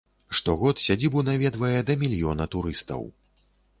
[0.37, 3.01] Штогод сядзібу наведвае да мільёна турыстаў.